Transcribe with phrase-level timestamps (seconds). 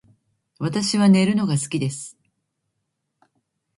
[0.57, 2.17] 私は寝るのが好きです